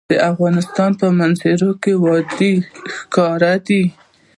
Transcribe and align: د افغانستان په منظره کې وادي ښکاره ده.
د 0.11 0.13
افغانستان 0.31 0.91
په 0.99 1.07
منظره 1.19 1.69
کې 1.81 1.93
وادي 2.03 2.53
ښکاره 2.95 3.53
ده. 3.67 3.83